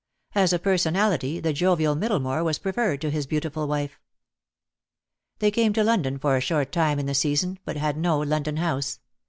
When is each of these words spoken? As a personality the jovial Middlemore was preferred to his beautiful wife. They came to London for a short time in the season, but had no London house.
As 0.33 0.51
a 0.51 0.57
personality 0.57 1.39
the 1.39 1.53
jovial 1.53 1.93
Middlemore 1.93 2.43
was 2.43 2.57
preferred 2.57 3.01
to 3.01 3.11
his 3.11 3.27
beautiful 3.27 3.67
wife. 3.67 3.99
They 5.37 5.51
came 5.51 5.73
to 5.73 5.83
London 5.83 6.17
for 6.17 6.35
a 6.35 6.41
short 6.41 6.71
time 6.71 6.97
in 6.97 7.05
the 7.05 7.13
season, 7.13 7.59
but 7.65 7.77
had 7.77 7.97
no 7.97 8.17
London 8.17 8.57
house. 8.57 8.99